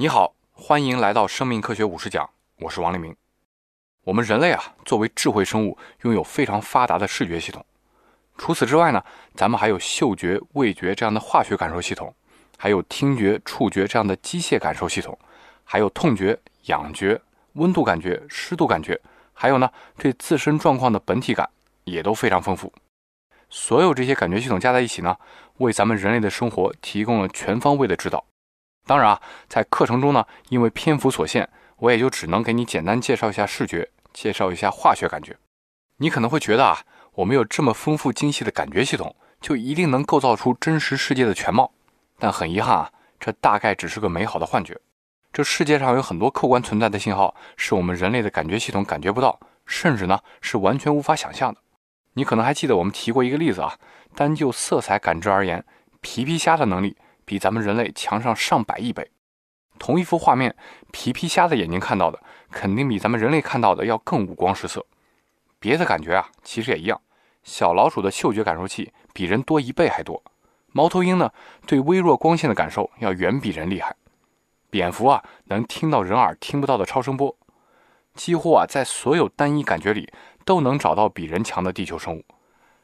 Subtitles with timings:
[0.00, 3.16] 你好，欢迎来到生命科学五十讲，我是王立明。
[4.04, 7.66] 我们人类啊，作为智慧生物，拥有非常发达的视觉系统。
[8.36, 9.04] 除此之外呢，
[9.34, 12.14] 咱们还有嗅觉、味觉这样的化学感受系统，
[12.56, 15.18] 还有听觉、触觉这样的机械感受系统，
[15.64, 17.20] 还有痛觉、痒觉、
[17.54, 19.00] 温度感觉、湿度感觉，
[19.32, 21.50] 还有呢，对自身状况的本体感
[21.82, 22.72] 也都非常丰富。
[23.50, 25.16] 所有这些感觉系统加在一起呢，
[25.56, 28.24] 为咱们人类的生活提供了全方位的指导。
[28.88, 31.46] 当然啊，在课程中呢，因为篇幅所限，
[31.76, 35.36] 我也就只能给你简单介绍一下视觉，介绍一下化学感觉。
[35.98, 36.78] 你可能会觉得啊，
[37.12, 41.70] 我们有这么丰富精细的感觉系统，就一定能构造出真实世界的全貌。
[42.18, 44.80] 但很遗憾啊，这大概只是个美好的幻觉。
[45.34, 51.60] 这世界上有很多客观存在的信号，是我们人类的感觉系统感觉不到，甚至呢是完全无法想象的。
[52.14, 53.78] 你可能还记得我们提过一个例子啊，
[54.14, 55.62] 单就色彩感知而言，
[56.00, 56.96] 皮皮虾的能力
[57.28, 59.10] 比咱们人类强上上百亿倍。
[59.78, 60.56] 同一幅画面，
[60.90, 62.18] 皮皮虾的眼睛看到的
[62.50, 64.84] 肯定比咱们人类看到的要更五光十色。
[65.60, 66.98] 别的感觉啊，其实也一样。
[67.44, 70.22] 小老鼠的嗅觉感受器比人多一倍还多。
[70.72, 71.30] 猫头鹰呢，
[71.66, 73.94] 对微弱光线的感受要远比人厉害。
[74.70, 77.36] 蝙蝠啊，能听到人耳听不到的超声波。
[78.14, 80.10] 几乎啊，在所有单一感觉里。
[80.48, 82.24] 都能找到比人强的地球生物，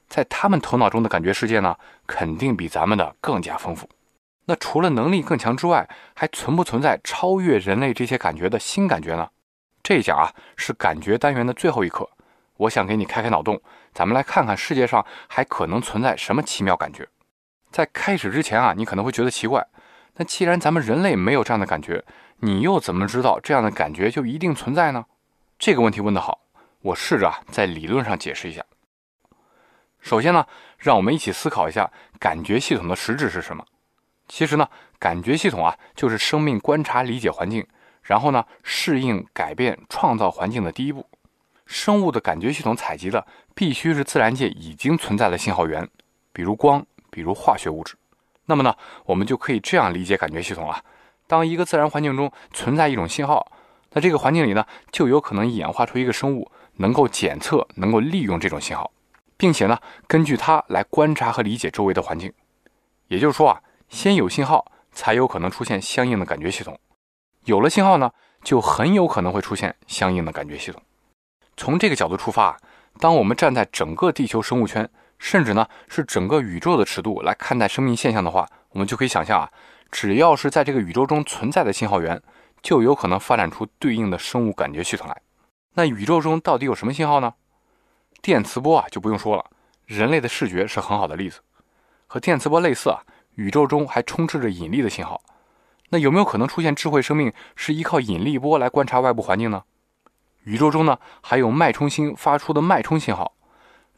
[0.06, 1.74] 在他们头脑中的感觉世界呢，
[2.06, 3.88] 肯定比咱们的更加丰富。
[4.46, 9.28] 那除了能力更强之外，还存不存在超越人类这些感觉的新感觉呢？
[9.82, 12.08] 这一讲啊，是感觉单元的最后一课，
[12.56, 13.60] 我想给你开开脑洞，
[13.92, 17.08] 咱们来看看世界上还可能存在什么奇妙感觉。
[17.70, 19.66] 在开始之前啊，你可能会觉得奇怪，
[20.16, 22.04] 那既然咱们人类没有这样的感觉，
[22.38, 25.06] 你又怎么知道这样的感觉就一定存在呢？
[25.58, 26.40] 这个问题问得好。
[26.82, 28.62] 我试着在理论上解释一下。
[30.00, 33.64] 首先呢，让我们一起思考一下感觉系统的实质是什么。
[34.34, 34.68] 其实呢，
[34.98, 37.64] 感觉系统啊，就是生命观察、理解环境，
[38.02, 41.06] 然后呢，适应、改变、创造环境的第一步。
[41.66, 43.24] 生物的感觉系统采集的
[43.54, 45.88] 必须是自然界已经存在的信号源，
[46.32, 47.94] 比如光，比如化学物质。
[48.46, 48.74] 那么呢，
[49.04, 50.82] 我们就可以这样理解感觉系统啊：
[51.28, 53.52] 当一个自然环境中存在一种信号，
[53.92, 56.50] 那这个环境里呢，就有可能演化出一个生物。
[56.78, 58.90] 能够检测、能够利用这种信号，
[59.36, 59.78] 并且呢，
[60.08, 62.32] 根据它来观察和理解周围的环境。
[63.06, 63.62] 也就是说啊，
[63.94, 66.76] 先有信号，才有可能出现相应的感觉系统。
[67.44, 68.10] 有了信号呢，
[68.42, 70.82] 就很有可能会出现相应的感觉系统。
[71.56, 72.58] 从这个角度出发，
[72.98, 74.90] 当我们站在整个地球生物圈，
[75.20, 79.48] 甚至呢是整个宇宙的尺度来看待生命现象的话，我们就可以想象啊，
[79.92, 82.20] 只要是在这个宇宙中存在的信号源，
[82.62, 85.22] 就有可能发展出对应的生物感觉系统来。
[85.74, 87.32] 那宇宙中到底有什么信号呢？
[88.20, 89.44] 电磁波啊，就不用说了。
[89.86, 91.38] 人类的视觉是很好的例子。
[92.08, 93.02] 和电磁波类似啊，
[93.34, 95.20] 宇宙中还充斥着引力的信号。
[95.90, 99.62] 那有没有可能出现智慧生命是依靠引力波来观察外部环境呢？
[100.44, 103.34] 宇宙中呢，还有脉冲星发出的脉冲信号。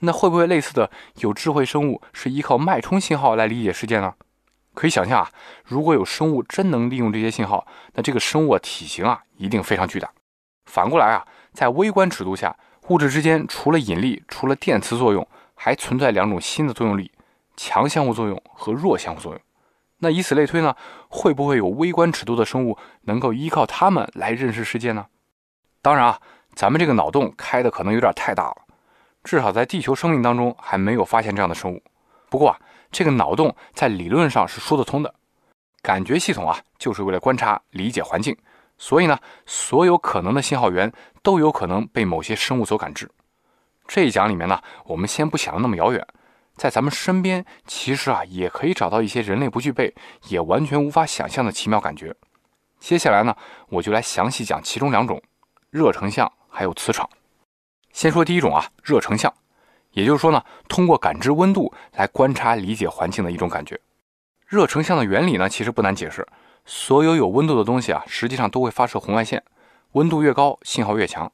[0.01, 4.15] 那会不会类似的有智慧生物是依靠脉冲信号来理解世界呢？
[4.75, 5.31] 可以想象啊，
[5.65, 10.11] 如果有生物真能利用这些信号，那这个生物体型啊，一定非常巨大。
[10.67, 11.27] 反过来啊。
[11.57, 12.55] 在微观尺度下，
[12.89, 17.11] 物质之间除了引力、除了电磁作用，还存在两种新的作用力：
[17.57, 19.41] 强相互作用和弱相互作用。
[19.99, 20.77] 那以此类推呢？
[21.09, 25.07] 会不会有微观尺度的生物能够依靠它们来认识世界呢？
[25.81, 26.21] 当然啊，
[26.55, 28.57] 咱们这个脑洞开的可能有点太大了，
[29.25, 31.83] 至少在地球生命当中还没有发现这样的生物。
[32.29, 35.15] 不过啊，这个脑洞在理论上是说得通的。
[35.81, 38.37] 感觉系统啊，就是为了观察、理解环境。
[38.77, 43.11] 所以呢，所有可能的信号源都有可能被某些生物所感知。
[43.87, 46.07] 这一讲里面呢，我们先不想那么遥远，
[46.57, 49.95] 在咱们身边其实啊也可以找到一些人类不具备、
[50.29, 52.15] 也完全无法想象的奇妙感觉。
[52.81, 53.37] 接下来呢，
[53.69, 55.23] 我就来详细讲其中两种：
[55.71, 57.09] 热成像还有磁场。
[57.93, 59.33] 先说第一种啊，热成像，
[59.93, 63.79] 也就是说呢，通过感知温度来观察理解环境的一种感觉。
[64.47, 66.27] 热成像的原理呢，其实不难解释。
[66.65, 69.43] 所有有温度的东西啊，实际上都会发射红外线，
[69.93, 71.31] 温度越高，信号越强。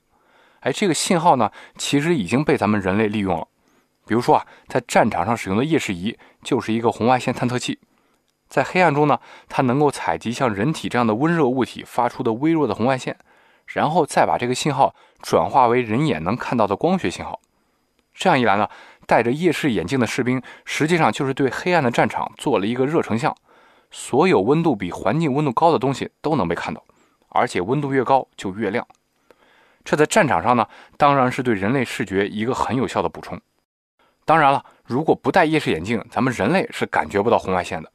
[0.61, 3.49] 哎，这个信号呢，其实已经被咱们人类利用了。
[4.07, 7.79] 比如说啊，在战场上使用的夜视仪就是一个红外线探测器，
[8.49, 9.19] 在黑暗中呢，
[9.49, 13.17] 它能够采集像人体这样的温热物体发出的微弱的红外线，
[13.67, 17.41] 然后再把这个信号转化为人眼能看到的光学信号。
[18.15, 18.69] 这样一来呢，
[19.07, 23.35] 戴着夜视眼镜的士兵实际上就是对黑暗的战场做了一个热成像。
[23.91, 26.83] 所有温度比环境温度高的东西都能被看到，
[27.29, 28.87] 而且温度越高就越亮。
[29.85, 30.67] 这在战场上呢，
[30.97, 33.41] 当然是对人类视觉一个很有效的补充。
[34.25, 37.91] 当然了，如果不戴夜视眼镜，咱们人类是感觉不到红外线的。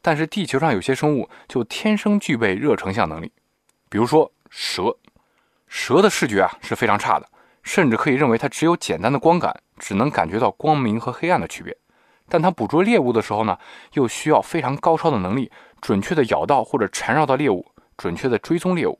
[0.00, 3.32] 但是地球上有些生物就天生具备热成像能力，
[3.88, 4.96] 比如说蛇。
[5.68, 7.28] 蛇的视觉啊是非常差的，
[7.64, 11.76] 甚至可以认为它只有简单的光感，只能感觉到光明和黑暗的区别。
[12.28, 13.58] 但它捕捉猎物的时候呢，
[13.94, 15.50] 又需要非常高超的能力，
[15.80, 18.98] 准确的咬到或者缠绕到猎物，准确的追踪猎物。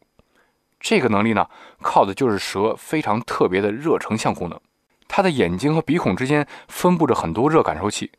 [0.80, 1.48] 这个能力呢，
[1.80, 4.60] 靠的就是蛇非常特别的热成像功能。
[5.08, 8.10] 它的眼睛和鼻孔之间分布着很多热感受器，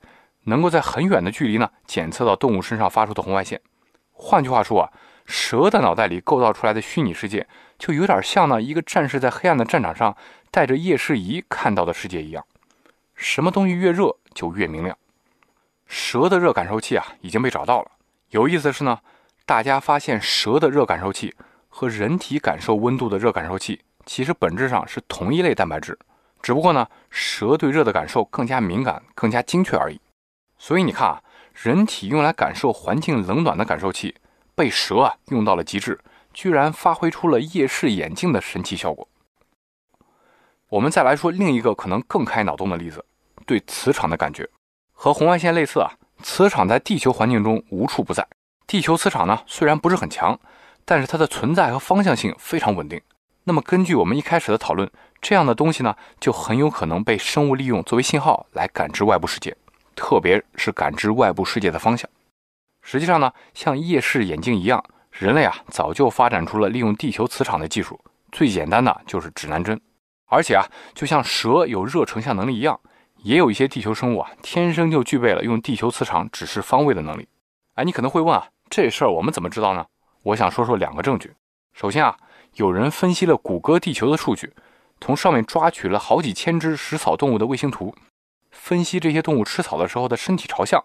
[0.43, 3.61] 能够在很远的距离呢检测到动物身上发出的红外线。
[4.13, 4.91] 换句话说啊，
[5.25, 7.47] 蛇的脑袋里构造出来的虚拟世界，
[7.77, 10.15] 就有点像呢一个战士在黑暗的战场上
[10.49, 12.43] 带着夜视仪看到的世界一样。
[13.13, 14.97] 什么东西越热就越明亮。
[15.85, 17.91] 蛇的热感受器啊已经被找到了。
[18.31, 18.99] 有意思的是呢，
[19.45, 21.35] 大家发现蛇的热感受器
[21.69, 25.97] 和人体感受温度的热感受器其实本质上是同一类蛋白质。
[26.41, 29.99] 只不过呢，蛇对热的感受更加敏感、更加精确而已。
[30.57, 31.21] 所以你看啊，
[31.53, 34.15] 人体用来感受环境冷暖的感受器，
[34.55, 35.99] 被蛇啊用到了极致，
[36.33, 39.07] 居然发挥出了夜视眼镜的神奇效果。
[40.69, 43.03] 我们再来说另一个可能更开脑洞的例子：
[43.45, 44.49] 对磁场的感觉。
[44.91, 45.91] 和红外线类似啊，
[46.23, 48.27] 磁场在地球环境中无处不在。
[48.65, 50.37] 地球磁场呢虽然不是很强，
[50.83, 52.99] 但是它的存在和方向性非常稳定。
[53.47, 54.91] 那么根据我们一开始的讨论。
[55.21, 59.55] 这样的东西呢，就很有可能被生物利用作为信号来感知外部世界，
[59.95, 62.07] 特别是感知外部世界的方向。
[62.81, 67.97] 实际上呢，像夜视眼镜一样，人类啊早就发展出了利用地球磁场的技术。
[68.33, 69.79] 最简单的就是指南针。
[70.25, 72.77] 而且啊，就像蛇有热成像能力一样，
[73.23, 77.25] 也有一些地球生物啊天生就具备了用地球磁场指示方位的能力。
[77.75, 79.85] 哎，你可能会问啊，这事儿我们怎么知道呢？
[80.23, 81.33] 我想说说两个证据。
[81.73, 82.17] 首先啊，
[82.57, 84.51] 有人分析了谷歌地球的数据。
[85.00, 87.94] 从上面抓取了好几千只食草动物的卫星图，
[88.50, 90.83] 分析这些动物吃草的时候的身体朝向，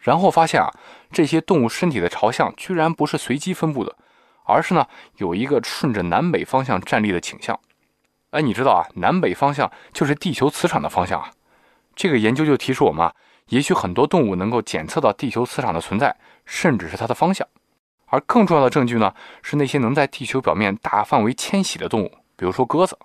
[0.00, 0.68] 然后发现啊，
[1.12, 3.94] 这些动物身体的朝向居然不是随机分布的，
[4.46, 4.84] 而是呢
[5.18, 7.56] 有一个顺着南北方向站立的倾向。
[8.30, 11.30] 哎，你知道啊，南北方向就是地球磁场的方向啊。
[11.94, 13.14] 这个研究就提示我们啊，
[13.50, 17.46] 也许很多动物能够检测到地球磁场的存在，甚至是它的方向。
[18.06, 22.98] 而更重要的证据呢，是那些能在地球表面大范围迁徙的动物，比如说鸽子。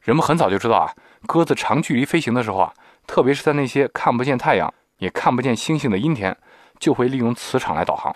[0.00, 0.92] 人们很早就知道啊，
[1.26, 2.74] 鸽子长距离飞行的时候啊，
[3.06, 6.36] 特别是在那些看不见太阳也看不见星星的阴天，
[6.80, 8.14] 就会利用磁场来导航。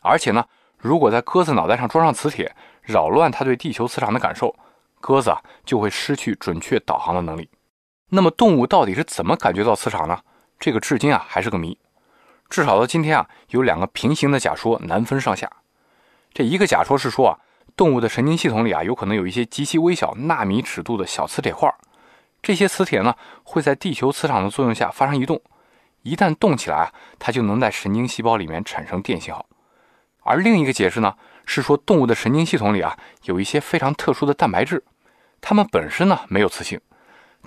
[0.00, 0.44] 而且呢，
[0.78, 4.54] 如果在鸽子脑袋上装上磁铁，扰乱它对地球磁场的感受，
[5.00, 7.50] 鸽子啊就会失去准确导航的能力。
[8.08, 10.18] 那么动物到底是怎么感觉到磁场呢？
[10.58, 11.76] 这个至今啊还是个谜。
[12.52, 15.50] 至少到今天啊，有两个平行的假说难分上下。
[16.34, 17.38] 这一个假说是说啊。
[17.74, 21.74] 动物的神经系统里啊，有可能有一些极其微小、纳米尺度的小磁铁块。
[22.42, 23.14] 这些磁铁呢，
[23.44, 25.40] 会在地球磁场的作用下发生移动。
[26.02, 29.46] 一旦动起来啊，它就能在神经细胞里面产生电信号。
[30.20, 31.14] 而另一个解释呢，
[31.46, 32.94] 是说动物的神经系统里啊，
[33.24, 34.84] 有一些非常特殊的蛋白质，
[35.40, 36.78] 它们本身呢没有磁性，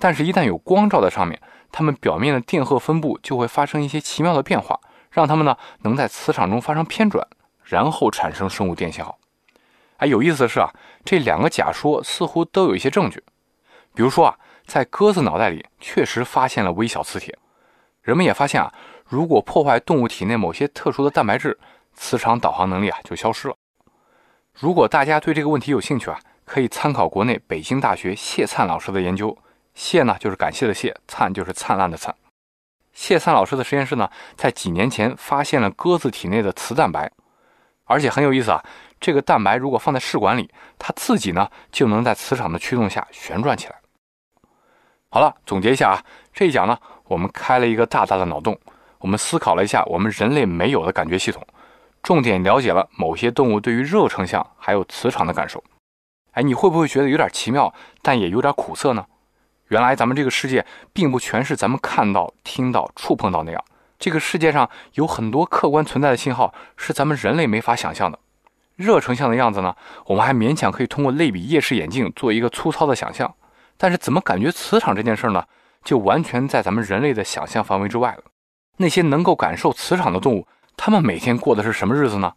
[0.00, 4.80] 但是一旦有光照在上面，它们表面的电荷分布就会发生一些奇妙的变化，
[5.16, 7.26] 让它们呢能在磁场中发生偏转，
[7.64, 9.18] 然后产生生物电信号。
[9.96, 10.70] 哎，有意思的是啊，
[11.06, 13.24] 这两个假说似乎都有一些证据。
[13.94, 17.34] 比如说啊，在鸽子脑袋里确实发现了微小磁铁。
[18.02, 18.70] 人们也发现啊，
[19.06, 21.58] 如果破坏动物体内某些特殊的蛋白质，
[21.94, 23.56] 磁场导航能力啊就消失了。
[24.52, 29.34] 如果大家对这个问题有兴趣啊，可以参考国内北京大学谢灿老师的研究。
[29.72, 32.14] 谢呢就是感谢的谢，灿就是灿烂的灿。
[32.96, 37.12] 谢灿老师的实验室呢，在几年前发现了鸽子体内的磁蛋白，
[37.84, 38.64] 而且很有意思啊。
[38.98, 43.76] 这个蛋白如果放在试管里，它自己呢就能在磁场的驱动下旋转起来。
[45.10, 48.58] 好了，总结一下啊，这一讲呢，我们开了一个大大的脑洞，
[48.98, 51.46] 我们思考了一下我们人类没有的感觉系统，
[52.02, 55.62] 重点了解了某些动物对于热成像还有磁场的感受。
[56.32, 59.04] 哎，你会不会觉得有点奇妙，但也有点苦涩呢？
[59.68, 63.64] 原来咱们这个世界并不全是咱们看到、听到、触碰到那样，
[63.98, 68.18] 这个世界上有很多客观存在的信号是咱们人类没法想象的。
[68.76, 73.34] 热成像的样子呢，我们还勉强可以通过类比夜视眼镜做一个粗糙的想象，
[73.76, 75.44] 但是怎么感觉磁场这件事呢，
[75.82, 78.24] 就完全在咱们人类的想象范围之外了。
[78.76, 80.46] 那些能够感受磁场的动物，
[80.76, 82.34] 它们每天过的是什么日子呢？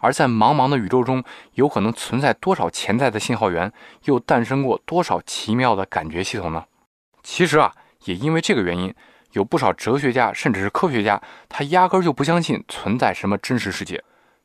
[0.00, 1.24] 而在茫茫的宇宙中，
[1.54, 3.72] 有可能存在多少潜在的信号源，
[4.04, 6.64] 又诞生过多少奇妙的感觉系统呢？
[7.22, 7.72] 其实啊，
[8.04, 8.94] 也因为这个原因，
[9.32, 14.02] 有不少哲学家甚至是科学家，他压根就不相信存在什么真实世界。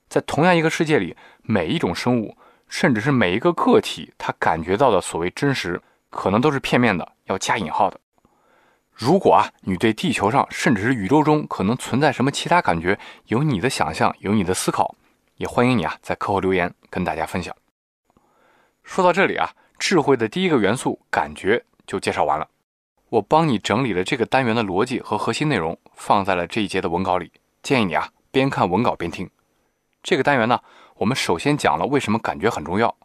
[0.08, 2.36] 在同样一个世界里，每一种生物，
[2.68, 8.00] 甚至是每一个个体，他感觉到的所谓真实，可能都是片面的，要加引号的。
[8.94, 14.96] 如果啊，你对地球上甚至是宇宙中可能存在什么其他感觉，有你的想象，有你的思考，
[15.42, 17.56] 也欢迎你啊，在课后留言跟大家分享。
[18.84, 22.48] 说到这里啊，智慧的第一个元素感觉就介绍完了。
[23.10, 27.32] 我帮你整理了这个单元的逻辑和核心内容，放在了这一节的文稿里，
[27.64, 29.28] 建议你啊边看文稿边听。
[30.04, 30.62] 这个单元呢，
[30.98, 32.96] 我们首先讲了为什么感觉很重要，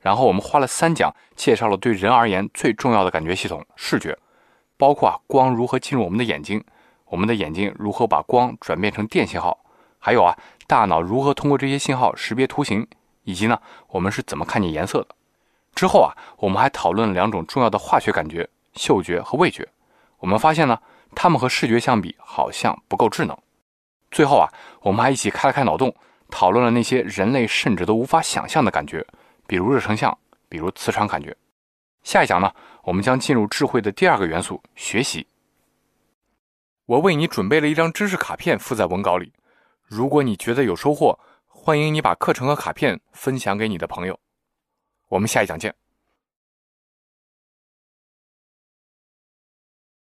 [0.00, 4.16] 然后我们花了三讲介绍了对人而言最重要的感觉系统——视觉，
[4.78, 6.64] 包括啊光如何进入我们的眼睛，
[7.04, 9.62] 我们的眼睛如何把光转变成电信号，
[10.04, 12.84] 还有啊大脑如何通过这些信号识别图形，
[13.22, 13.56] 以及呢
[13.86, 15.14] 我们是怎么看见颜色的。
[15.76, 19.68] 之后啊，我们还讨论了两种重要的化学感觉：嗅觉和味觉。
[20.18, 20.76] 我们发现呢，
[21.14, 23.38] 它们和视觉相比好像不够智能。
[24.10, 24.48] 最后啊，
[24.80, 25.94] 我们还一起开了开脑洞。
[26.30, 29.06] 讨论了那些人类甚至都无法想象的感觉，
[29.46, 30.16] 比如热成像，
[30.48, 31.36] 比如磁场感觉。
[32.02, 32.50] 下一讲呢，
[32.84, 35.26] 我们将进入智慧的第二个元素——学习。
[36.86, 39.32] 我为你准备了一张知识卡片，附在文稿里。
[39.94, 44.18] 如果你觉得有收获，欢迎你把课程和卡片分享给你的朋友。
[45.10, 45.81] 我们下一讲见。